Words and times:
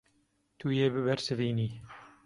Tu 0.59 0.67
yê 0.79 0.87
bibersivînî. 0.93 1.69